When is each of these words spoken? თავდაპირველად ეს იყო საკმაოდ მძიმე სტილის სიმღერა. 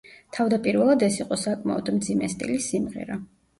თავდაპირველად 0.37 1.05
ეს 1.09 1.19
იყო 1.19 1.39
საკმაოდ 1.43 1.93
მძიმე 1.99 2.33
სტილის 2.35 2.73
სიმღერა. 2.75 3.23